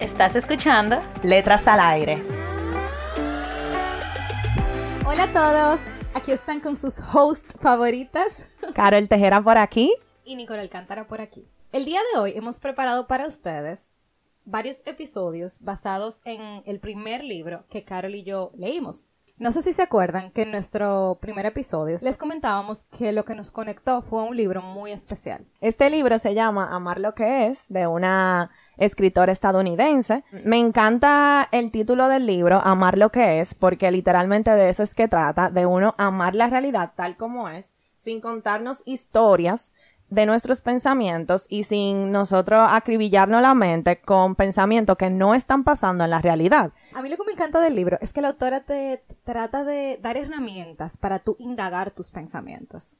[0.00, 2.22] Estás escuchando Letras al Aire.
[5.06, 5.80] Hola a todos,
[6.14, 8.46] aquí están con sus hosts favoritas.
[8.74, 9.94] Carol Tejera por aquí.
[10.22, 11.48] Y Nicole Alcántara por aquí.
[11.72, 13.90] El día de hoy hemos preparado para ustedes
[14.44, 19.12] varios episodios basados en el primer libro que Carol y yo leímos.
[19.38, 23.34] No sé si se acuerdan que en nuestro primer episodio les comentábamos que lo que
[23.34, 25.46] nos conectó fue un libro muy especial.
[25.60, 30.24] Este libro se llama Amar lo que es, de una escritor estadounidense.
[30.44, 34.94] Me encanta el título del libro, Amar lo que es, porque literalmente de eso es
[34.94, 39.72] que trata, de uno amar la realidad tal como es, sin contarnos historias
[40.08, 46.04] de nuestros pensamientos y sin nosotros acribillarnos la mente con pensamientos que no están pasando
[46.04, 46.70] en la realidad.
[46.94, 49.98] A mí lo que me encanta del libro es que la autora te trata de
[50.00, 52.98] dar herramientas para tú indagar tus pensamientos.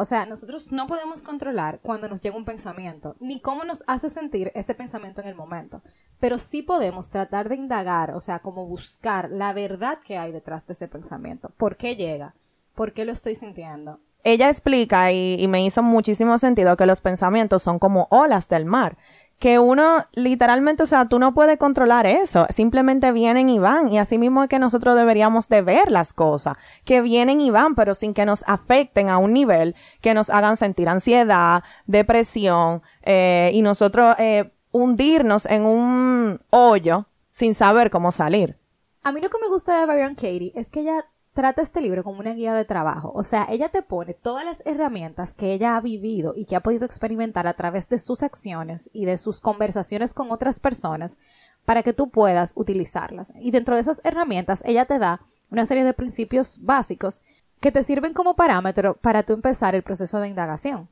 [0.00, 4.08] O sea, nosotros no podemos controlar cuando nos llega un pensamiento, ni cómo nos hace
[4.08, 5.82] sentir ese pensamiento en el momento,
[6.20, 10.64] pero sí podemos tratar de indagar, o sea, como buscar la verdad que hay detrás
[10.68, 11.50] de ese pensamiento.
[11.56, 12.36] ¿Por qué llega?
[12.76, 13.98] ¿Por qué lo estoy sintiendo?
[14.22, 18.66] Ella explica, y, y me hizo muchísimo sentido, que los pensamientos son como olas del
[18.66, 18.98] mar
[19.38, 23.98] que uno literalmente, o sea, tú no puedes controlar eso, simplemente vienen y van y
[23.98, 27.94] así mismo es que nosotros deberíamos de ver las cosas, que vienen y van, pero
[27.94, 33.62] sin que nos afecten a un nivel que nos hagan sentir ansiedad, depresión eh, y
[33.62, 38.58] nosotros eh, hundirnos en un hoyo sin saber cómo salir.
[39.04, 41.06] A mí lo que me gusta de Byron Katie es que ella
[41.38, 43.12] trata este libro como una guía de trabajo.
[43.14, 46.64] O sea, ella te pone todas las herramientas que ella ha vivido y que ha
[46.64, 51.16] podido experimentar a través de sus acciones y de sus conversaciones con otras personas
[51.64, 53.32] para que tú puedas utilizarlas.
[53.38, 57.22] Y dentro de esas herramientas, ella te da una serie de principios básicos
[57.60, 60.88] que te sirven como parámetro para tú empezar el proceso de indagación.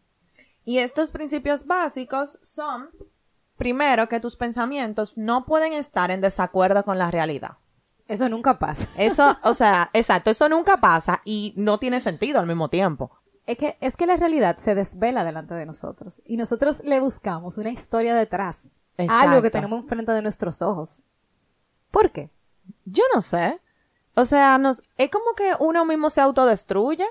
[0.64, 2.90] Y estos principios básicos son,
[3.56, 7.58] primero, que tus pensamientos no pueden estar en desacuerdo con la realidad.
[8.08, 8.88] Eso nunca pasa.
[8.96, 13.10] Eso, o sea, exacto, eso nunca pasa y no tiene sentido al mismo tiempo.
[13.46, 17.58] Es que, es que la realidad se desvela delante de nosotros y nosotros le buscamos
[17.58, 18.80] una historia detrás.
[19.08, 21.02] Algo que tenemos enfrente de nuestros ojos.
[21.90, 22.30] ¿Por qué?
[22.84, 23.60] Yo no sé.
[24.14, 27.04] O sea, nos, es como que uno mismo se autodestruye.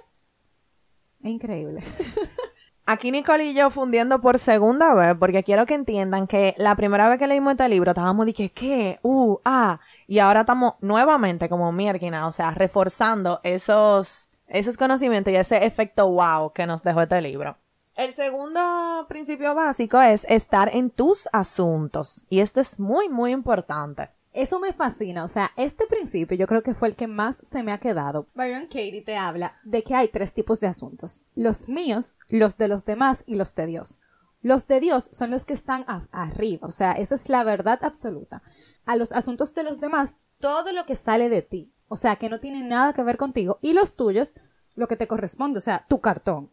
[1.21, 1.81] Increíble.
[2.87, 7.09] Aquí Nicole y yo fundiendo por segunda vez, porque quiero que entiendan que la primera
[7.09, 8.99] vez que leímos este libro estábamos de que, ¿qué?
[9.01, 9.79] Uh, ah.
[10.07, 16.09] Y ahora estamos nuevamente como Mierkina, o sea, reforzando esos, esos conocimientos y ese efecto
[16.09, 17.57] wow que nos dejó este libro.
[17.95, 22.25] El segundo principio básico es estar en tus asuntos.
[22.29, 24.09] Y esto es muy, muy importante.
[24.33, 27.63] Eso me fascina, o sea, este principio yo creo que fue el que más se
[27.63, 28.27] me ha quedado.
[28.35, 31.27] Byron Katie te habla de que hay tres tipos de asuntos.
[31.35, 34.01] Los míos, los de los demás y los de Dios.
[34.41, 38.43] Los de Dios son los que están arriba, o sea, esa es la verdad absoluta.
[38.85, 42.29] A los asuntos de los demás, todo lo que sale de ti, o sea, que
[42.29, 44.33] no tiene nada que ver contigo, y los tuyos,
[44.75, 46.51] lo que te corresponde, o sea, tu cartón.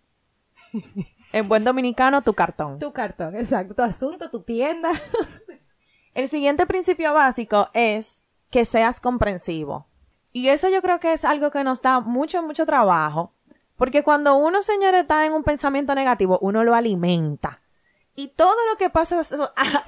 [1.32, 2.78] en buen dominicano, tu cartón.
[2.78, 4.90] Tu cartón, exacto, tu asunto, tu tienda.
[6.14, 9.86] El siguiente principio básico es que seas comprensivo.
[10.32, 13.34] Y eso yo creo que es algo que nos da mucho, mucho trabajo.
[13.76, 17.62] Porque cuando uno, señores, está en un pensamiento negativo, uno lo alimenta.
[18.14, 19.22] Y todo lo que pasa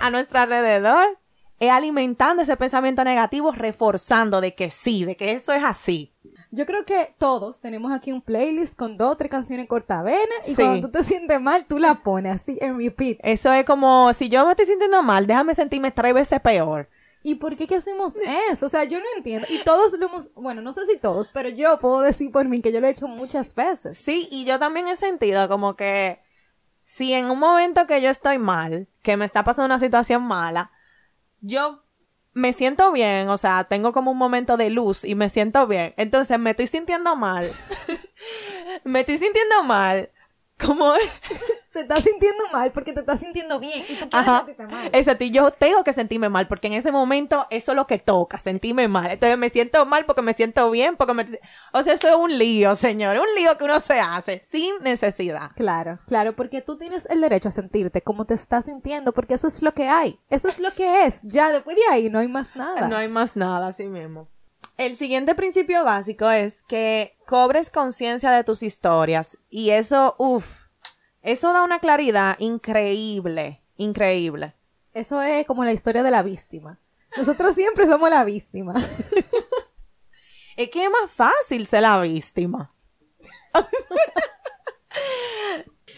[0.01, 1.19] a, nuestro alrededor
[1.61, 6.13] alimentando ese pensamiento negativo, reforzando de que sí, de que eso es así.
[6.51, 10.55] Yo creo que todos tenemos aquí un playlist con dos o tres canciones cortavenas y
[10.55, 13.19] cuando tú te sientes mal, tú la pones así en repeat.
[13.23, 16.89] Eso es como, si yo me estoy sintiendo mal, déjame sentirme tres veces peor.
[17.27, 18.17] ¿Y por qué que hacemos
[18.51, 18.67] eso?
[18.67, 19.47] O sea, yo no entiendo.
[19.49, 22.61] Y todos lo hemos, bueno, no sé si todos, pero yo puedo decir por mí
[22.61, 23.97] que yo lo he hecho muchas veces.
[23.97, 26.21] Sí, y yo también he sentido como que
[26.85, 30.71] si en un momento que yo estoy mal, que me está pasando una situación mala,
[31.45, 31.85] yo
[32.33, 35.95] me siento bien, o sea, tengo como un momento de luz y me siento bien.
[35.97, 37.51] Entonces me estoy sintiendo mal.
[38.85, 40.11] me estoy sintiendo mal.
[40.59, 40.95] Como
[41.75, 44.37] te estás sintiendo mal porque te estás sintiendo bien y tú quieres Ajá.
[44.39, 44.91] sentirte mal.
[44.93, 47.99] Exacto, y yo tengo que sentirme mal porque en ese momento eso es lo que
[47.99, 49.11] toca, sentirme mal.
[49.11, 51.27] Entonces me siento mal porque me siento bien, porque me...
[51.73, 55.51] O sea, eso es un lío, señor, un lío que uno se hace sin necesidad.
[55.57, 59.49] Claro, claro, porque tú tienes el derecho a sentirte como te estás sintiendo, porque eso
[59.49, 61.23] es lo que hay, eso es lo que es.
[61.25, 62.89] Ya después de ahí no hay más nada.
[62.89, 64.29] No hay más nada, así mismo.
[64.77, 70.64] El siguiente principio básico es que cobres conciencia de tus historias y eso, uff,
[71.25, 74.55] eso da una claridad increíble, increíble.
[74.93, 76.79] Eso es como la historia de la víctima.
[77.17, 78.75] Nosotros siempre somos la víctima.
[80.57, 82.73] Es que es más fácil ser la víctima.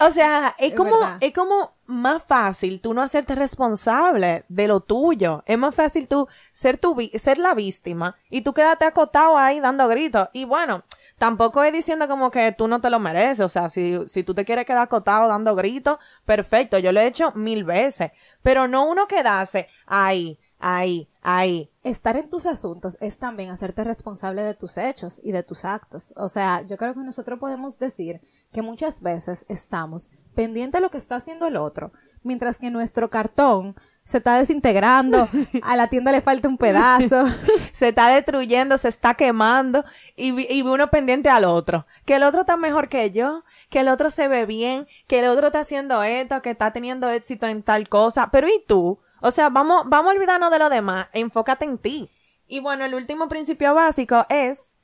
[0.00, 1.18] o sea, es, Es como, verdad.
[1.20, 5.42] es como más fácil tú no hacerte responsable de lo tuyo.
[5.44, 9.86] Es más fácil tú ser, tu, ser la víctima y tú quédate acotado ahí dando
[9.88, 10.28] gritos.
[10.32, 10.84] Y bueno,
[11.18, 13.40] tampoco es diciendo como que tú no te lo mereces.
[13.40, 16.78] O sea, si, si tú te quieres quedar acotado dando gritos, perfecto.
[16.78, 18.12] Yo lo he hecho mil veces.
[18.42, 21.70] Pero no uno quedarse ahí, ahí, ahí.
[21.82, 26.12] Estar en tus asuntos es también hacerte responsable de tus hechos y de tus actos.
[26.16, 28.20] O sea, yo creo que nosotros podemos decir
[28.52, 31.92] que muchas veces estamos pendientes de lo que está haciendo el otro,
[32.22, 33.76] mientras que nuestro cartón
[34.06, 35.26] se está desintegrando,
[35.62, 37.24] a la tienda le falta un pedazo.
[37.72, 41.86] se está destruyendo, se está quemando y, y uno pendiente al otro.
[42.04, 45.26] Que el otro está mejor que yo, que el otro se ve bien, que el
[45.26, 48.30] otro está haciendo esto, que está teniendo éxito en tal cosa.
[48.30, 49.00] Pero ¿y tú?
[49.20, 52.08] O sea, vamos, vamos a olvidarnos de lo demás, enfócate en ti.
[52.46, 54.76] Y bueno, el último principio básico es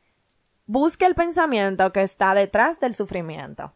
[0.67, 3.73] busca el pensamiento que está detrás del sufrimiento.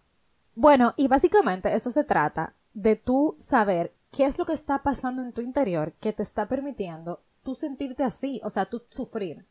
[0.56, 5.20] Bueno, y básicamente eso se trata de tú saber qué es lo que está pasando
[5.20, 9.44] en tu interior que te está permitiendo tú sentirte así, o sea, tú sufrir.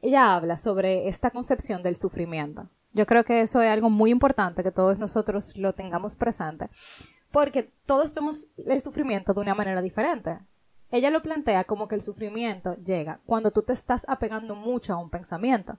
[0.00, 2.68] Ella habla sobre esta concepción del sufrimiento.
[2.92, 6.70] Yo creo que eso es algo muy importante que todos nosotros lo tengamos presente,
[7.32, 10.38] porque todos vemos el sufrimiento de una manera diferente.
[10.92, 14.98] Ella lo plantea como que el sufrimiento llega cuando tú te estás apegando mucho a
[14.98, 15.78] un pensamiento.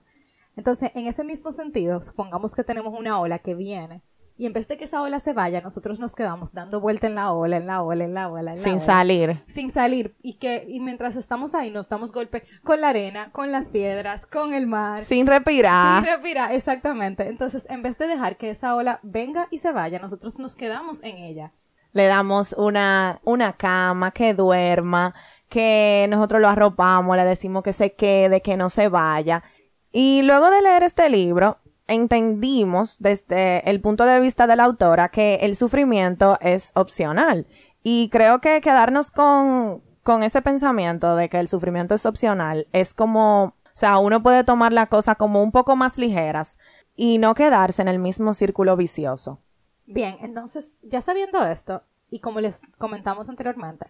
[0.54, 4.02] Entonces, en ese mismo sentido, supongamos que tenemos una ola que viene
[4.36, 7.14] y en vez de que esa ola se vaya, nosotros nos quedamos dando vuelta en
[7.14, 8.80] la ola, en la ola, en la ola, en la Sin ola.
[8.80, 9.44] salir.
[9.46, 10.16] Sin salir.
[10.22, 14.26] Y que, y mientras estamos ahí, nos damos golpe con la arena, con las piedras,
[14.26, 15.04] con el mar.
[15.04, 16.02] Sin respirar.
[16.02, 17.28] Sin respirar, exactamente.
[17.28, 21.02] Entonces, en vez de dejar que esa ola venga y se vaya, nosotros nos quedamos
[21.04, 21.52] en ella.
[21.92, 25.14] le damos una, una cama, que duerma,
[25.48, 29.44] que nosotros lo arropamos, le decimos que se quede, que no se vaya.
[29.92, 35.08] Y luego de leer este libro, entendimos desde el punto de vista de la autora
[35.10, 37.46] que el sufrimiento es opcional.
[37.82, 42.94] Y creo que quedarnos con, con ese pensamiento de que el sufrimiento es opcional es
[42.94, 46.58] como, o sea, uno puede tomar las cosas como un poco más ligeras
[46.96, 49.40] y no quedarse en el mismo círculo vicioso.
[49.86, 53.86] Bien, entonces, ya sabiendo esto, y como les comentamos anteriormente,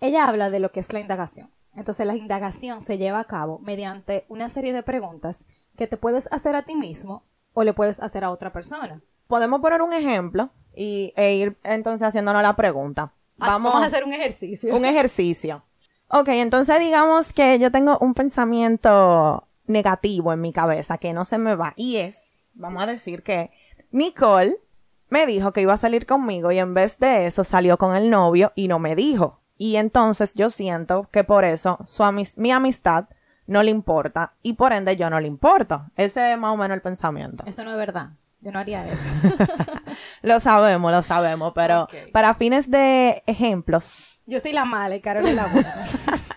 [0.00, 1.50] ella habla de lo que es la indagación.
[1.74, 5.46] Entonces, la indagación se lleva a cabo mediante una serie de preguntas
[5.78, 7.22] que te puedes hacer a ti mismo
[7.54, 9.00] o le puedes hacer a otra persona.
[9.26, 13.12] podemos poner un ejemplo y, e ir entonces haciéndonos la pregunta.
[13.36, 14.74] Vamos, a hacer un ejercicio.
[14.76, 15.62] un ejercicio.
[16.08, 21.38] Ok, entonces digamos que yo tengo un pensamiento negativo en mi cabeza que no se
[21.38, 21.72] me va.
[21.76, 23.50] Y es, vamos a decir que
[23.90, 24.56] Nicole
[25.10, 28.10] me dijo que iba a salir conmigo y en vez de eso salió con el
[28.10, 29.40] novio y no me dijo.
[29.56, 33.06] Y entonces yo siento que por eso su amis- mi amistad
[33.48, 35.90] no le importa y por ende yo no le importo.
[35.96, 37.44] Ese es más o menos el pensamiento.
[37.46, 38.10] Eso no es verdad.
[38.40, 39.02] Yo no haría eso.
[40.22, 45.26] Lo sabemos, lo sabemos, pero para fines de ejemplos, Yo soy la mala y Carol
[45.26, 45.88] es la buena.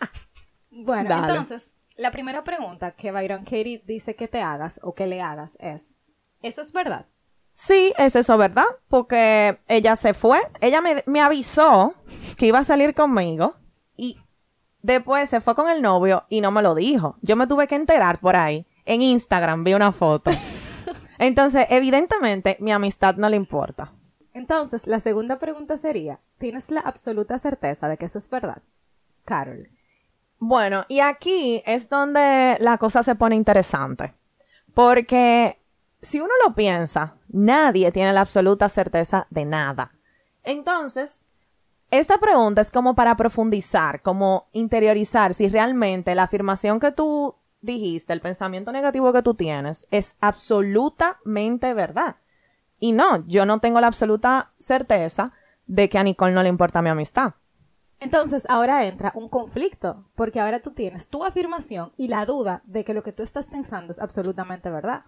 [0.72, 1.27] bueno, Dale.
[1.27, 5.58] entonces, la primera pregunta que Byron Katie dice que te hagas o que le hagas
[5.60, 5.96] es,
[6.41, 7.06] ¿eso es verdad?
[7.53, 8.65] sí, es eso, ¿verdad?
[8.88, 11.94] Porque ella se fue, ella me, me avisó
[12.36, 13.56] que iba a salir conmigo
[14.81, 17.17] después se fue con el novio y no me lo dijo.
[17.21, 18.65] Yo me tuve que enterar por ahí.
[18.85, 20.31] En Instagram vi una foto.
[21.19, 23.93] Entonces, evidentemente, mi amistad no le importa.
[24.33, 28.61] Entonces, la segunda pregunta sería, ¿tienes la absoluta certeza de que eso es verdad?
[29.25, 29.69] Carol.
[30.39, 34.15] Bueno, y aquí es donde la cosa se pone interesante.
[34.73, 35.61] Porque
[36.01, 39.91] si uno lo piensa, nadie tiene la absoluta certeza de nada.
[40.43, 41.27] Entonces,
[41.91, 48.13] esta pregunta es como para profundizar, como interiorizar si realmente la afirmación que tú dijiste,
[48.13, 52.15] el pensamiento negativo que tú tienes, es absolutamente verdad.
[52.79, 55.33] Y no, yo no tengo la absoluta certeza
[55.67, 57.36] de que a Nicole no le importa mi amistad.
[58.00, 62.83] Entonces, ahora entra un conflicto, porque ahora tú tienes tu afirmación y la duda de
[62.83, 65.03] que lo que tú estás pensando es absolutamente verdad.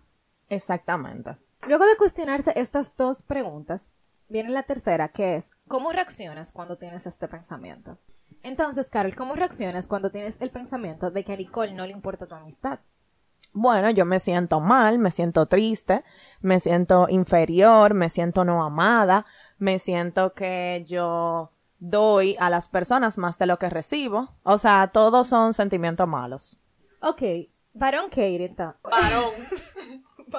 [0.50, 1.38] Exactamente.
[1.68, 3.92] Luego de cuestionarse estas dos preguntas,
[4.34, 8.00] viene la tercera, que es, ¿cómo reaccionas cuando tienes este pensamiento?
[8.42, 12.26] Entonces, Carol, ¿cómo reaccionas cuando tienes el pensamiento de que a Nicole no le importa
[12.26, 12.80] tu amistad?
[13.54, 16.04] Bueno, yo me siento mal, me siento triste,
[16.42, 19.24] me siento inferior, me siento no amada,
[19.60, 24.34] me siento que yo doy a las personas más de lo que recibo.
[24.42, 26.58] O sea, todos son sentimientos malos.
[27.04, 27.22] Ok,
[27.74, 28.80] varón entonces.
[28.82, 29.32] Varón.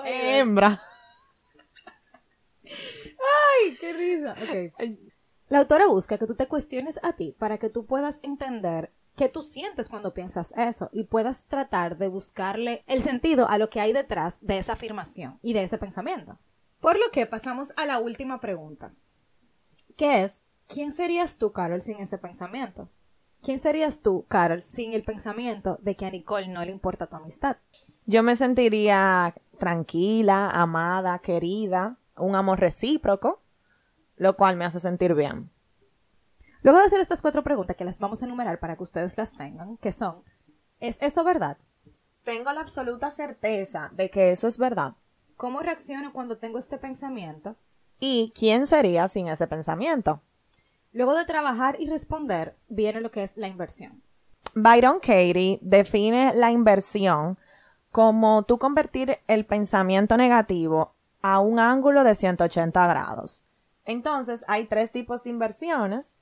[0.05, 0.83] Hembra.
[3.25, 4.35] Ay, qué risa.
[5.49, 9.29] La autora busca que tú te cuestiones a ti para que tú puedas entender qué
[9.29, 13.81] tú sientes cuando piensas eso y puedas tratar de buscarle el sentido a lo que
[13.81, 16.39] hay detrás de esa afirmación y de ese pensamiento.
[16.81, 18.93] Por lo que pasamos a la última pregunta,
[19.97, 22.89] que es, ¿quién serías tú, Carol, sin ese pensamiento?
[23.43, 27.17] ¿Quién serías tú, Carol, sin el pensamiento de que a Nicole no le importa tu
[27.17, 27.59] amistad?
[28.07, 33.43] Yo me sentiría tranquila, amada, querida, un amor recíproco,
[34.17, 35.51] lo cual me hace sentir bien.
[36.63, 39.37] Luego de hacer estas cuatro preguntas que las vamos a enumerar para que ustedes las
[39.37, 40.23] tengan, que son,
[40.81, 41.59] ¿es eso verdad?
[42.23, 44.95] Tengo la absoluta certeza de que eso es verdad.
[45.37, 47.57] ¿Cómo reacciono cuando tengo este pensamiento?
[48.01, 50.23] ¿Y quién sería sin ese pensamiento?
[50.93, 54.03] Luego de trabajar y responder, viene lo que es la inversión.
[54.55, 57.37] Byron Katie define la inversión
[57.91, 60.95] como tú convertir el pensamiento negativo
[61.25, 63.49] a un ángulo de 180 grados.
[63.87, 66.19] Entonces, hay tres tipos de inversiones.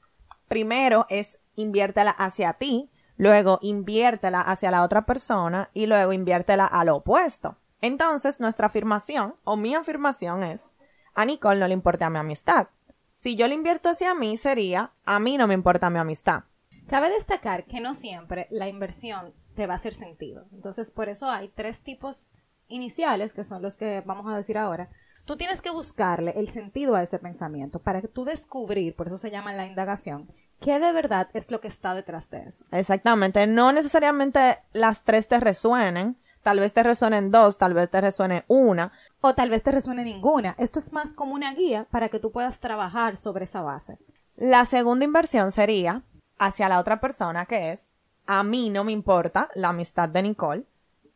[0.47, 6.89] Primero es inviértela hacia ti, luego inviértela hacia la otra persona y luego inviértela al
[6.89, 7.57] opuesto.
[7.81, 10.73] Entonces, nuestra afirmación o mi afirmación es,
[11.15, 12.69] a Nicole no le importa mi amistad.
[13.17, 16.45] Si yo le invierto hacia mí, sería, a mí no me importa mi amistad.
[16.87, 20.47] Cabe destacar que no siempre la inversión te va a hacer sentido.
[20.53, 22.31] Entonces, por eso hay tres tipos
[22.73, 24.89] iniciales, que son los que vamos a decir ahora.
[25.25, 29.17] Tú tienes que buscarle el sentido a ese pensamiento para que tú descubrir, por eso
[29.17, 30.29] se llama la indagación,
[30.61, 32.65] qué de verdad es lo que está detrás de eso.
[32.73, 33.47] Exactamente.
[33.47, 36.17] No necesariamente las tres te resuenen.
[36.43, 38.91] Tal vez te resuenen dos, tal vez te resuene una.
[39.21, 40.57] O tal vez te resuene ninguna.
[40.59, 43.99] Esto es más como una guía para que tú puedas trabajar sobre esa base.
[44.35, 46.03] La segunda inversión sería
[46.39, 47.95] hacia la otra persona, que es,
[48.27, 50.65] a mí no me importa la amistad de Nicole.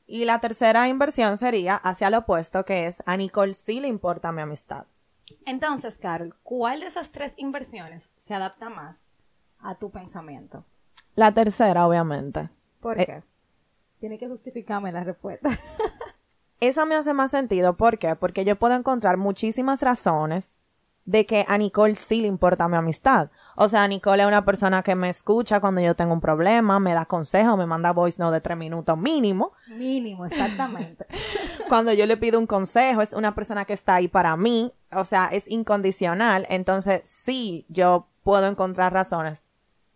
[0.06, 4.30] Y la tercera inversión sería hacia lo opuesto, que es, a Nicole sí le importa
[4.32, 4.86] mi amistad.
[5.44, 9.10] Entonces, Carol, ¿cuál de esas tres inversiones se adapta más
[9.58, 10.64] a tu pensamiento?
[11.16, 12.50] La tercera, obviamente.
[12.80, 13.22] ¿Por Eh, qué?
[13.98, 15.48] Tiene que justificarme la respuesta.
[16.60, 17.76] Esa me hace más sentido.
[17.76, 18.14] ¿Por qué?
[18.16, 20.60] Porque yo puedo encontrar muchísimas razones
[21.04, 23.30] de que a Nicole sí le importa mi amistad.
[23.56, 26.94] O sea, Nicole es una persona que me escucha cuando yo tengo un problema, me
[26.94, 29.52] da consejos, me manda voice note de tres minutos mínimo.
[29.68, 31.06] Mínimo, exactamente.
[31.68, 34.72] Cuando yo le pido un consejo, es una persona que está ahí para mí.
[34.92, 36.46] O sea, es incondicional.
[36.48, 39.44] Entonces, sí, yo puedo encontrar razones,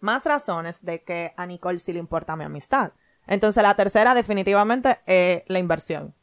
[0.00, 2.92] más razones de que a Nicole sí le importa mi amistad.
[3.26, 6.14] Entonces, la tercera definitivamente es la inversión.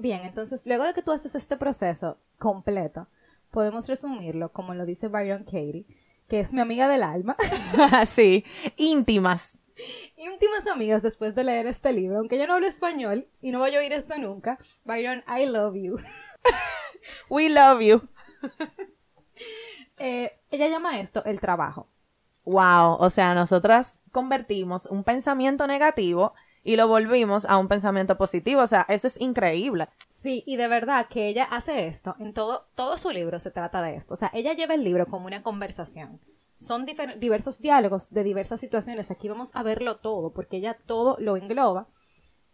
[0.00, 3.08] Bien, entonces luego de que tú haces este proceso completo,
[3.50, 5.86] podemos resumirlo como lo dice Byron Katie,
[6.28, 7.36] que es mi amiga del alma,
[8.06, 8.44] sí,
[8.76, 9.58] íntimas.
[10.16, 13.74] íntimas amigas después de leer este libro, aunque yo no hablo español y no voy
[13.74, 14.58] a oír esto nunca.
[14.84, 15.98] Byron, I love you.
[17.30, 18.08] We love you.
[19.98, 21.88] Eh, ella llama esto el trabajo.
[22.44, 28.62] Wow, o sea, nosotras convertimos un pensamiento negativo y lo volvimos a un pensamiento positivo.
[28.62, 29.88] O sea, eso es increíble.
[30.20, 33.82] Sí, y de verdad que ella hace esto, en todo, todo su libro se trata
[33.82, 34.14] de esto.
[34.14, 36.18] O sea, ella lleva el libro como una conversación.
[36.56, 39.12] Son diversos diálogos de diversas situaciones.
[39.12, 41.86] Aquí vamos a verlo todo, porque ella todo lo engloba.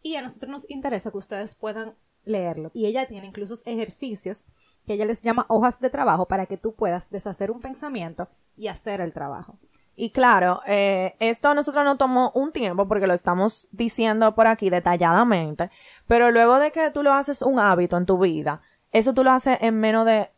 [0.02, 1.94] Y a nosotros nos interesa que ustedes puedan
[2.26, 2.70] leerlo.
[2.74, 4.44] Y ella tiene incluso ejercicios
[4.86, 8.28] que ella les llama hojas de trabajo para que tú puedas deshacer un pensamiento
[8.58, 9.58] y hacer el trabajo.
[9.96, 14.46] Y claro, eh, esto a nosotros nos tomó un tiempo porque lo estamos diciendo por
[14.46, 15.70] aquí detalladamente,
[16.08, 18.60] pero luego de que tú lo haces un hábito en tu vida,
[18.90, 20.30] eso tú lo haces en menos de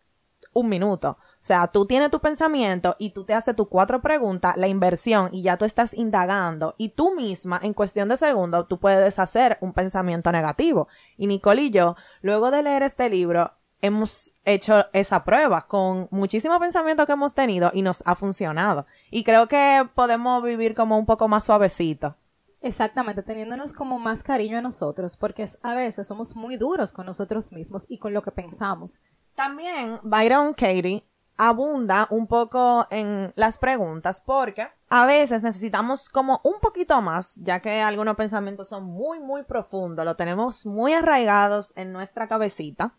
[0.52, 1.18] un minuto.
[1.20, 5.28] O sea, tú tienes tu pensamiento y tú te haces tus cuatro preguntas, la inversión,
[5.32, 6.74] y ya tú estás indagando.
[6.78, 10.88] Y tú misma, en cuestión de segundos, tú puedes deshacer un pensamiento negativo.
[11.16, 16.58] Y Nicole y yo, luego de leer este libro, hemos hecho esa prueba con muchísimo
[16.58, 18.86] pensamiento que hemos tenido y nos ha funcionado.
[19.10, 22.16] Y creo que podemos vivir como un poco más suavecito.
[22.60, 27.52] Exactamente, teniéndonos como más cariño a nosotros, porque a veces somos muy duros con nosotros
[27.52, 28.98] mismos y con lo que pensamos.
[29.34, 31.04] También Byron Katie
[31.36, 37.60] abunda un poco en las preguntas porque a veces necesitamos como un poquito más, ya
[37.60, 42.94] que algunos pensamientos son muy, muy profundos, lo tenemos muy arraigados en nuestra cabecita.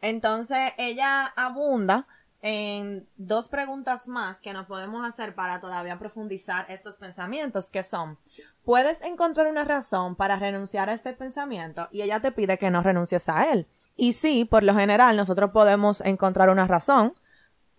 [0.00, 2.06] Entonces ella abunda
[2.42, 8.18] en dos preguntas más que nos podemos hacer para todavía profundizar estos pensamientos, que son,
[8.64, 11.88] ¿puedes encontrar una razón para renunciar a este pensamiento?
[11.90, 13.66] Y ella te pide que no renuncies a él.
[13.96, 17.14] Y sí, por lo general, nosotros podemos encontrar una razón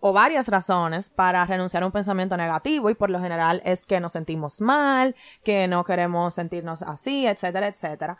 [0.00, 4.00] o varias razones para renunciar a un pensamiento negativo y por lo general es que
[4.00, 8.18] nos sentimos mal, que no queremos sentirnos así, etcétera, etcétera.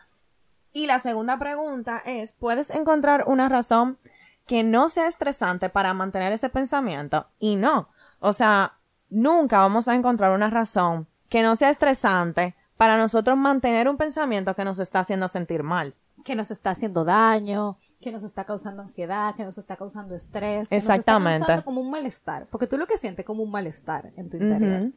[0.78, 3.98] Y la segunda pregunta es, ¿puedes encontrar una razón
[4.46, 7.26] que no sea estresante para mantener ese pensamiento?
[7.40, 7.88] Y no,
[8.20, 8.78] o sea,
[9.10, 14.54] nunca vamos a encontrar una razón que no sea estresante para nosotros mantener un pensamiento
[14.54, 15.96] que nos está haciendo sentir mal.
[16.22, 20.70] Que nos está haciendo daño, que nos está causando ansiedad, que nos está causando estrés.
[20.70, 21.24] Exactamente.
[21.24, 22.46] Que nos está causando como un malestar.
[22.52, 24.92] Porque tú lo que sientes como un malestar en tu interior.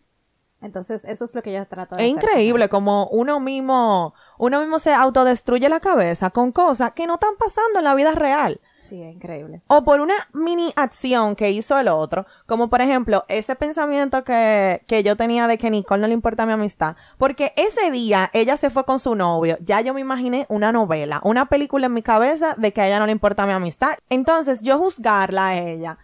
[0.62, 4.13] Entonces, eso es lo que ella trata de Es hacer con increíble como uno mismo,
[4.38, 8.12] uno mismo se autodestruye la cabeza con cosas que no están pasando en la vida
[8.12, 8.62] real.
[8.77, 9.62] Sí, es increíble.
[9.68, 14.84] O por una mini acción que hizo el otro, como por ejemplo ese pensamiento que,
[14.88, 18.56] que yo tenía de que Nicole no le importa mi amistad, porque ese día ella
[18.56, 22.03] se fue con su novio, ya yo me imaginé una novela, una película en mi
[22.03, 23.98] cabeza de que a ella no le importa mi amistad.
[24.10, 25.98] Entonces yo juzgarla a ella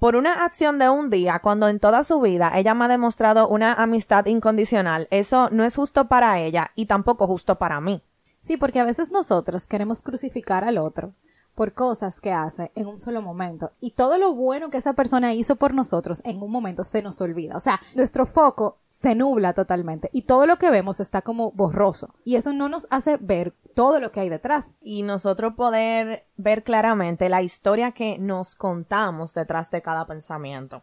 [0.00, 3.46] por una acción de un día, cuando en toda su vida ella me ha demostrado
[3.48, 8.02] una amistad incondicional, eso no es justo para ella y tampoco justo para mí.
[8.40, 11.12] Sí, porque a veces nosotros queremos crucificar al otro
[11.60, 15.34] por cosas que hace en un solo momento y todo lo bueno que esa persona
[15.34, 17.54] hizo por nosotros en un momento se nos olvida.
[17.54, 22.14] O sea, nuestro foco se nubla totalmente y todo lo que vemos está como borroso
[22.24, 24.78] y eso no nos hace ver todo lo que hay detrás.
[24.80, 30.82] y nosotros poder ver claramente la historia que nos contamos detrás de cada pensamiento.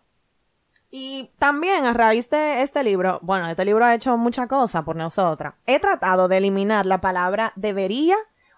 [0.92, 4.96] Y también a raíz de este libro, bueno, este libro ha hecho mucha cosa por
[4.96, 5.56] nosotras.
[5.66, 8.16] He tratado de eliminar la palabra debería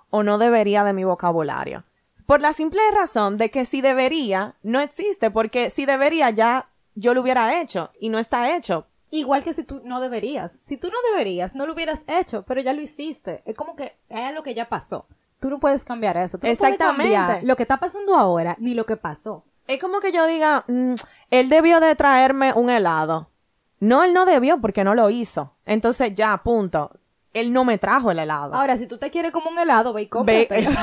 [0.10, 1.86] o no debería de mi vocabulario.
[2.30, 7.16] Por la simple razón de que si debería no existe, porque si debería ya yo
[7.16, 8.86] lo hubiera hecho y no está hecho.
[9.10, 10.52] Igual que si tú no deberías.
[10.52, 13.42] Si tú no deberías, no lo hubieras hecho, pero ya lo hiciste.
[13.46, 15.08] Es como que es lo que ya pasó.
[15.40, 16.38] Tú no puedes cambiar eso.
[16.38, 17.16] Tú no puedes Exactamente.
[17.16, 19.44] cambiar lo que está pasando ahora ni lo que pasó.
[19.66, 20.94] Es como que yo diga, "Mm,
[21.32, 23.32] él debió de traerme un helado.
[23.80, 25.56] No, él no debió porque no lo hizo.
[25.65, 26.92] Entonces ya, punto.
[27.34, 28.54] Él no me trajo el helado.
[28.54, 30.70] Ahora, si tú te quieres como un helado, ve y Ve- cómpratelo.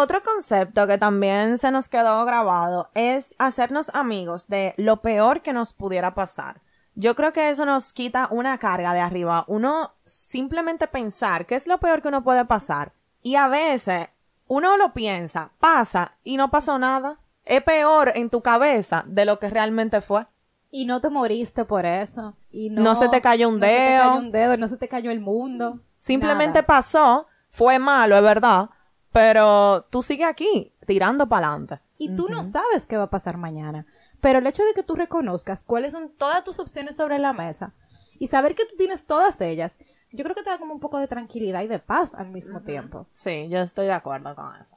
[0.00, 5.52] Otro concepto que también se nos quedó grabado es hacernos amigos de lo peor que
[5.52, 6.62] nos pudiera pasar.
[6.94, 9.44] Yo creo que eso nos quita una carga de arriba.
[9.46, 12.94] Uno simplemente pensar qué es lo peor que uno puede pasar.
[13.20, 14.08] Y a veces
[14.46, 17.20] uno lo piensa, pasa y no pasó nada.
[17.44, 20.26] Es peor en tu cabeza de lo que realmente fue.
[20.70, 22.36] Y no te moriste por eso.
[22.50, 24.02] Y no, No se te cayó un no se te dedo.
[24.02, 25.80] cayó un dedo, no se te cayó el mundo.
[25.98, 26.66] Simplemente Nada.
[26.66, 28.70] pasó, fue malo, es verdad,
[29.12, 31.80] pero tú sigues aquí, tirando para adelante.
[31.98, 33.86] Y tú no sabes qué va a pasar mañana.
[34.20, 37.74] Pero el hecho de que tú reconozcas cuáles son todas tus opciones sobre la mesa
[38.18, 39.76] y saber que tú tienes todas ellas,
[40.12, 42.60] yo creo que te da como un poco de tranquilidad y de paz al mismo
[42.62, 43.06] tiempo.
[43.12, 44.76] Sí, yo estoy de acuerdo con eso.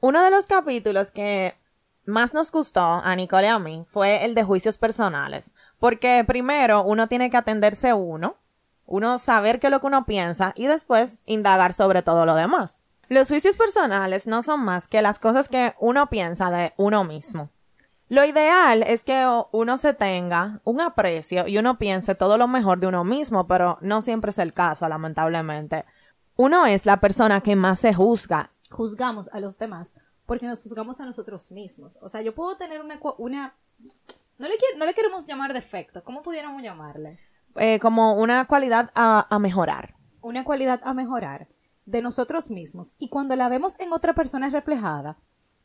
[0.00, 1.54] Uno de los capítulos que
[2.06, 6.82] más nos gustó a Nicole y a mí fue el de juicios personales, porque primero
[6.82, 8.36] uno tiene que atenderse uno,
[8.86, 12.82] uno saber qué es lo que uno piensa y después indagar sobre todo lo demás.
[13.10, 17.50] Los juicios personales no son más que las cosas que uno piensa de uno mismo.
[18.08, 22.78] Lo ideal es que uno se tenga un aprecio y uno piense todo lo mejor
[22.80, 25.84] de uno mismo, pero no siempre es el caso, lamentablemente.
[26.36, 28.52] Uno es la persona que más se juzga.
[28.70, 29.92] Juzgamos a los demás
[30.24, 31.98] porque nos juzgamos a nosotros mismos.
[32.02, 32.94] O sea, yo puedo tener una...
[32.94, 36.04] no, le, quiere- no le queremos llamar defecto.
[36.04, 37.18] ¿Cómo pudiéramos llamarle?
[37.56, 39.94] eh, como una cualidad a, a mejorar.
[40.22, 41.48] una cualidad a mejorar
[41.90, 45.18] de nosotros mismos y cuando la vemos en otra persona reflejada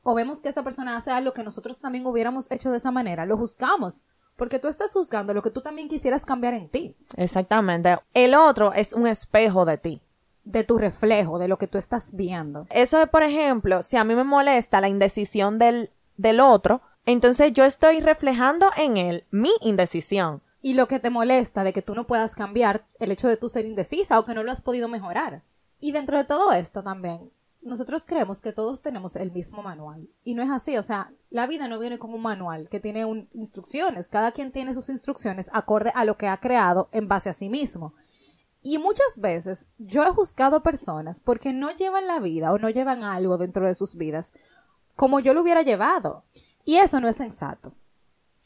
[0.03, 3.25] o vemos que esa persona hace algo que nosotros también hubiéramos hecho de esa manera,
[3.25, 4.03] lo juzgamos
[4.35, 7.97] porque tú estás juzgando lo que tú también quisieras cambiar en ti, Exactamente.
[8.13, 10.01] El otro es un espejo de ti.
[10.43, 12.67] de tu reflejo, de lo que tú estás viendo.
[12.69, 17.51] Eso es, por ejemplo, si a mí me molesta la indecisión del, del otro, entonces
[17.53, 20.43] yo estoy reflejando en él mi indecisión.
[20.61, 23.49] Y lo que te molesta de que tú no puedas cambiar el hecho de tú
[23.49, 25.41] ser indecisa o que no lo has podido mejorar.
[25.79, 30.07] Y dentro de todo esto también, nosotros creemos que todos tenemos el mismo manual.
[30.23, 33.05] Y no es así, o sea, la vida no viene con un manual que tiene
[33.05, 34.07] un- instrucciones.
[34.09, 37.49] Cada quien tiene sus instrucciones acorde a lo que ha creado en base a sí
[37.49, 37.93] mismo.
[38.61, 43.03] Y muchas veces yo he juzgado personas porque no llevan la vida o no llevan
[43.03, 44.33] algo dentro de sus vidas
[44.95, 46.23] como yo lo hubiera llevado.
[46.63, 47.73] Y eso no es sensato.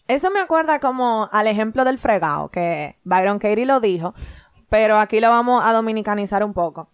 [0.07, 4.13] Eso me acuerda como al ejemplo del fregado, que Byron Katie lo dijo,
[4.67, 6.89] pero aquí lo vamos a dominicanizar un poco.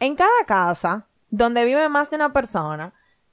[0.00, 2.92] En cada casa donde vive más de una persona,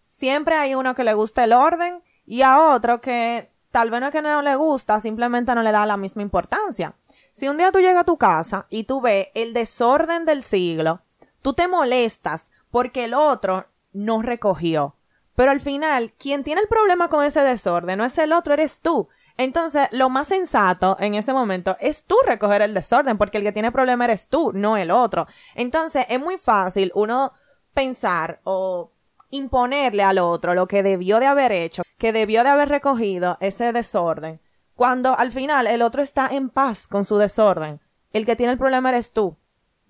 [0.09, 4.07] Siempre hay uno que le gusta el orden y a otro que tal vez no
[4.07, 6.95] es que no le gusta, simplemente no le da la misma importancia.
[7.33, 11.01] Si un día tú llegas a tu casa y tú ves el desorden del siglo,
[11.41, 14.95] tú te molestas porque el otro no recogió.
[15.35, 18.81] Pero al final, quien tiene el problema con ese desorden no es el otro, eres
[18.81, 19.09] tú.
[19.37, 23.51] Entonces, lo más sensato en ese momento es tú recoger el desorden, porque el que
[23.51, 25.27] tiene problema eres tú, no el otro.
[25.53, 27.31] Entonces, es muy fácil uno
[27.73, 28.91] pensar o
[29.29, 33.71] imponerle al otro lo que debió de haber hecho, que debió de haber recogido ese
[33.73, 34.41] desorden,
[34.75, 37.79] cuando al final el otro está en paz con su desorden.
[38.13, 39.37] El que tiene el problema eres tú.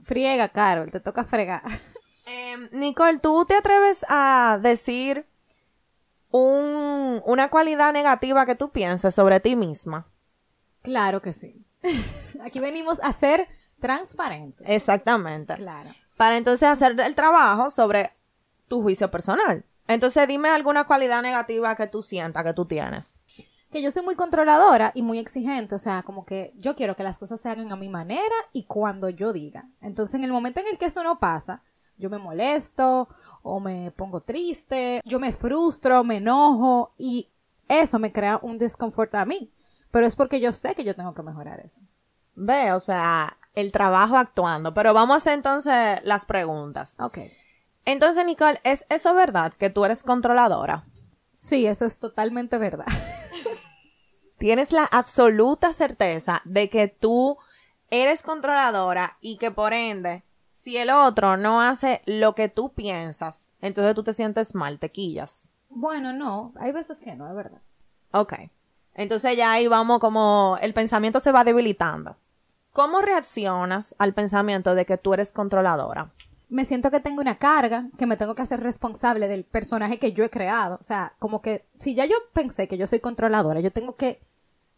[0.01, 1.61] Friega, Carol, te toca fregar.
[2.25, 5.25] Em, Nicole, ¿tú te atreves a decir
[6.31, 10.07] un, una cualidad negativa que tú pienses sobre ti misma?
[10.81, 11.65] Claro que sí.
[12.41, 13.47] Aquí venimos a ser
[13.79, 14.67] transparentes.
[14.69, 15.55] Exactamente.
[15.55, 15.91] Claro.
[16.17, 18.11] Para entonces hacer el trabajo sobre
[18.67, 19.65] tu juicio personal.
[19.87, 23.21] Entonces dime alguna cualidad negativa que tú sientas que tú tienes.
[23.71, 27.03] Que yo soy muy controladora y muy exigente, o sea, como que yo quiero que
[27.03, 29.69] las cosas se hagan a mi manera y cuando yo diga.
[29.81, 31.63] Entonces, en el momento en el que eso no pasa,
[31.97, 33.09] yo me molesto
[33.47, 37.29] o me pongo triste, yo me frustro, me enojo y
[37.67, 39.51] eso me crea un desconfort a mí.
[39.91, 41.81] Pero es porque yo sé que yo tengo que mejorar eso.
[42.35, 44.73] Ve, o sea, el trabajo actuando.
[44.73, 46.95] Pero vamos a hacer entonces las preguntas.
[46.99, 47.19] Ok.
[47.85, 50.85] Entonces, Nicole, ¿es eso verdad que tú eres controladora?
[51.31, 52.85] Sí, eso es totalmente verdad.
[54.37, 57.37] Tienes la absoluta certeza de que tú
[57.89, 60.23] eres controladora y que por ende,
[60.67, 64.91] si el otro no hace lo que tú piensas, entonces tú te sientes mal, te
[64.91, 65.49] quillas.
[65.69, 67.61] Bueno, no, hay veces que no, es verdad.
[68.11, 68.33] Ok.
[68.93, 72.17] Entonces ya ahí vamos como el pensamiento se va debilitando.
[72.73, 76.11] ¿Cómo reaccionas al pensamiento de que tú eres controladora?
[76.49, 80.11] Me siento que tengo una carga, que me tengo que hacer responsable del personaje que
[80.11, 80.79] yo he creado.
[80.81, 84.19] O sea, como que si ya yo pensé que yo soy controladora, yo tengo que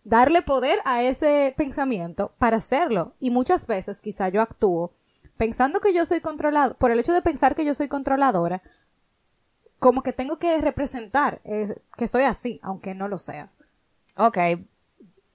[0.03, 3.15] darle poder a ese pensamiento para hacerlo.
[3.19, 4.93] Y muchas veces quizá yo actúo
[5.39, 8.61] pensando que yo soy controlado, por el hecho de pensar que yo soy controladora,
[9.79, 13.49] como que tengo que representar eh, que soy así, aunque no lo sea.
[14.17, 14.37] Ok.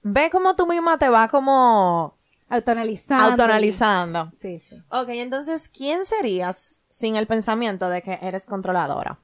[0.03, 2.15] Ve cómo tú misma te vas como
[2.47, 3.31] Autonalizando.
[3.31, 4.29] autonalizando.
[4.31, 4.79] Sí, sí.
[4.89, 9.17] Ok, entonces, ¿quién serías sin el pensamiento de que eres controladora?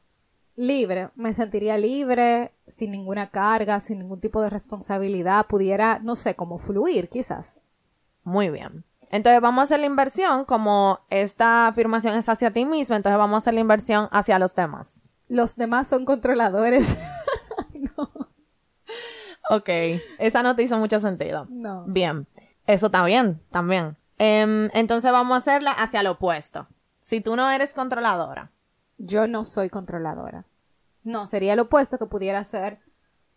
[0.55, 6.35] Libre, me sentiría libre, sin ninguna carga, sin ningún tipo de responsabilidad, pudiera, no sé,
[6.35, 7.61] como fluir quizás.
[8.23, 8.83] Muy bien.
[9.12, 13.36] Entonces vamos a hacer la inversión, como esta afirmación es hacia ti mismo, entonces vamos
[13.36, 15.02] a hacer la inversión hacia los demás.
[15.28, 16.95] Los demás son controladores.
[19.50, 19.67] Ok,
[20.17, 21.45] esa no te hizo mucho sentido.
[21.50, 21.84] No.
[21.86, 22.26] Bien,
[22.67, 23.97] eso está bien, también.
[24.17, 26.67] Em, entonces vamos a hacerla hacia lo opuesto.
[27.02, 28.52] Si tú no eres controladora,
[28.97, 30.45] Yo no soy controladora.
[31.04, 32.80] No, sería lo opuesto que pudiera ser.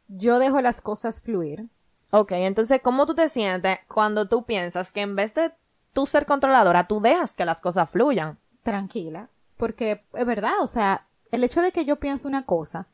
[0.07, 1.69] Yo dejo las cosas fluir.
[2.13, 5.53] ok, entonces ¿cómo tú te sientes cuando tú piensas que en vez de
[5.95, 8.39] tú ser controladora, tú dejas que las cosas fluyan?
[8.65, 12.89] tranquila, porque es verdad, o sea, el hecho de que yo piense una cosa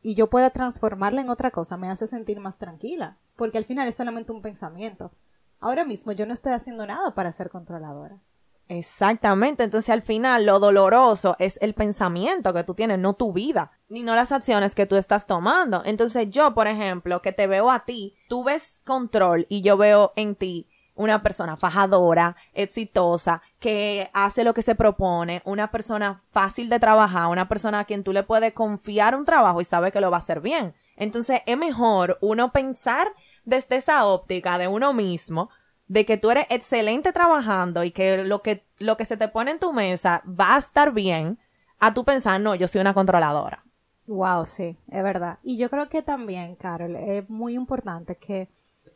[0.00, 3.88] y yo pueda transformarla en otra cosa me hace sentir más tranquila, porque al final
[3.88, 5.10] es solamente un pensamiento.
[5.58, 8.20] Ahora mismo yo no estoy haciendo nada para ser controladora.
[8.68, 13.72] Exactamente, entonces al final lo doloroso es el pensamiento que tú tienes, no tu vida,
[13.88, 15.82] ni no las acciones que tú estás tomando.
[15.84, 20.12] Entonces yo, por ejemplo, que te veo a ti, tú ves control y yo veo
[20.16, 26.68] en ti una persona fajadora, exitosa, que hace lo que se propone, una persona fácil
[26.68, 30.00] de trabajar, una persona a quien tú le puedes confiar un trabajo y sabe que
[30.00, 30.74] lo va a hacer bien.
[30.96, 33.08] Entonces es mejor uno pensar
[33.44, 35.50] desde esa óptica de uno mismo,
[35.86, 39.50] de que tú eres excelente trabajando y que lo que, lo que se te pone
[39.50, 41.38] en tu mesa va a estar bien,
[41.78, 43.64] a tú pensar, no, yo soy una controladora.
[44.06, 45.38] Wow, sí, es verdad.
[45.42, 48.48] Y yo creo que también, Carol, es muy importante que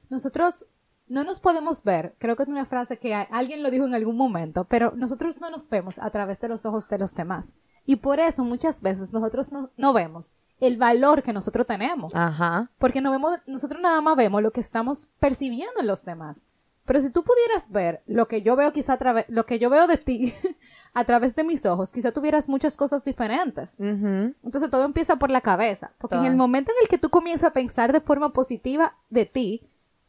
[0.09, 0.67] nosotros
[1.09, 4.17] no nos podemos ver, creo que es una frase que alguien lo dijo en algún
[4.17, 7.55] momento, pero nosotros no nos vemos a través de los ojos de los demás.
[7.87, 12.15] Y por eso muchas veces nosotros no, no vemos el valor que nosotros tenemos.
[12.15, 12.71] Ajá.
[12.79, 16.45] Porque no vemos, nosotros nada más vemos lo que estamos percibiendo en los demás.
[16.85, 19.69] Pero si tú pudieras ver lo que yo veo quizá a través, lo que yo
[19.69, 20.33] veo de ti
[20.95, 23.75] a través de mis ojos, quizá tuvieras muchas cosas diferentes.
[23.79, 24.35] Ujú.
[24.43, 25.93] Entonces todo empieza por la cabeza.
[25.99, 29.27] Porque en el momento en el que tú comienzas a pensar de forma positiva de
[29.27, 29.69] ti,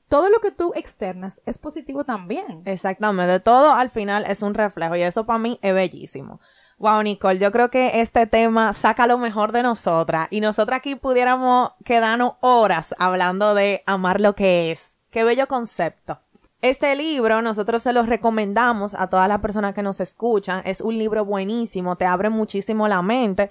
[0.09, 2.63] todo lo que tú externas es positivo también.
[2.65, 6.41] Exactamente, todo al final es un reflejo y eso para mí es bellísimo.
[6.79, 10.95] Wow, Nicole, yo creo que este tema saca lo mejor de nosotras y nosotras aquí
[10.95, 14.97] pudiéramos quedarnos horas hablando de amar lo que es.
[15.11, 16.19] Qué bello concepto.
[16.61, 20.61] Este libro nosotros se los recomendamos a todas las personas que nos escuchan.
[20.65, 23.49] Es un libro buenísimo, te abre muchísimo la mente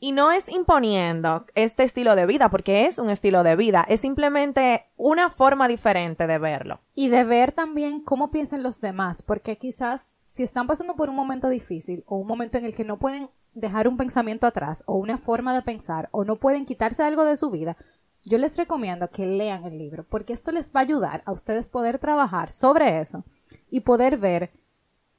[0.00, 4.00] Y no es imponiendo este estilo de vida, porque es un estilo de vida, es
[4.00, 6.80] simplemente una forma diferente de verlo.
[6.94, 11.16] Y de ver también cómo piensan los demás, porque quizás si están pasando por un
[11.16, 14.94] momento difícil o un momento en el que no pueden dejar un pensamiento atrás o
[14.94, 17.76] una forma de pensar o no pueden quitarse algo de su vida,
[18.22, 21.68] yo les recomiendo que lean el libro, porque esto les va a ayudar a ustedes
[21.68, 23.24] poder trabajar sobre eso
[23.70, 24.52] y poder ver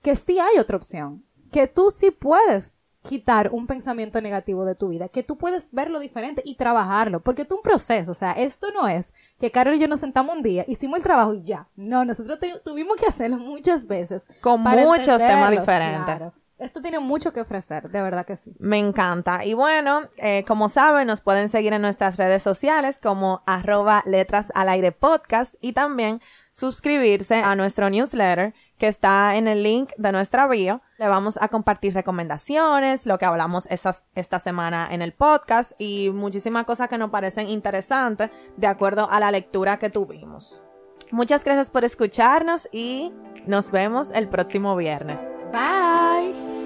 [0.01, 4.89] que sí hay otra opción, que tú sí puedes quitar un pensamiento negativo de tu
[4.89, 8.71] vida, que tú puedes verlo diferente y trabajarlo, porque es un proceso, o sea, esto
[8.71, 11.67] no es que Carol y yo nos sentamos un día, hicimos el trabajo y ya,
[11.75, 14.27] no, nosotros tuvimos que hacerlo muchas veces.
[14.41, 16.33] Con muchos temas diferentes.
[16.59, 18.53] Esto tiene mucho que ofrecer, de verdad que sí.
[18.59, 19.45] Me encanta.
[19.45, 24.51] Y bueno, eh, como saben, nos pueden seguir en nuestras redes sociales como arroba letras
[24.55, 30.11] al aire podcast y también suscribirse a nuestro newsletter que está en el link de
[30.11, 30.81] nuestra bio.
[30.97, 36.63] Le vamos a compartir recomendaciones, lo que hablamos esta semana en el podcast y muchísimas
[36.63, 40.63] cosas que nos parecen interesantes de acuerdo a la lectura que tuvimos.
[41.11, 43.11] Muchas gracias por escucharnos y
[43.45, 45.33] nos vemos el próximo viernes.
[45.51, 46.58] Bye.